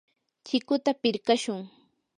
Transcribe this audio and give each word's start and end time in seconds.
chikuta 0.45 0.91
pirqashun. 1.01 1.61